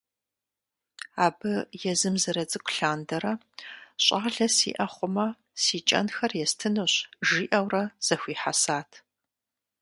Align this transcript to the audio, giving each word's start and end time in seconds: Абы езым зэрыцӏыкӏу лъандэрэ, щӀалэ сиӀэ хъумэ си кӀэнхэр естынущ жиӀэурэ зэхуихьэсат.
Абы 1.25 1.51
езым 1.91 2.15
зэрыцӏыкӏу 2.23 2.73
лъандэрэ, 2.77 3.33
щӀалэ 4.03 4.47
сиӀэ 4.55 4.87
хъумэ 4.93 5.27
си 5.61 5.77
кӀэнхэр 5.87 6.31
естынущ 6.45 6.93
жиӀэурэ 7.27 7.83
зэхуихьэсат. 8.05 8.89